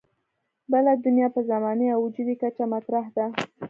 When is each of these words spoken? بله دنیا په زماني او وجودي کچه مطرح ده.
بله 0.71 0.91
دنیا 1.05 1.27
په 1.35 1.41
زماني 1.49 1.87
او 1.93 1.99
وجودي 2.05 2.35
کچه 2.41 2.63
مطرح 2.73 3.05
ده. 3.15 3.25